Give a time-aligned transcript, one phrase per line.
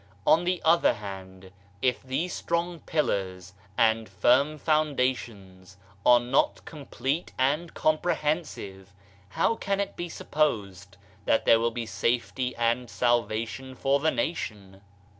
[0.25, 7.71] On the other hand, if these strong pillars and firm foundations are not complete and
[7.75, 8.95] comprehensive,
[9.29, 14.09] how can it be supposed that there will be safety and salva tion for the
[14.09, 14.81] nation?